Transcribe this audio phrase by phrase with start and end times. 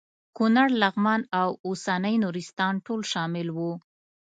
[0.37, 3.71] کونړ لغمان او اوسنی نورستان ټول شامل وو.